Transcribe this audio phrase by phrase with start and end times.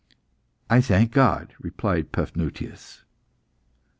[0.67, 3.03] "I thank God," replied Paphnutius.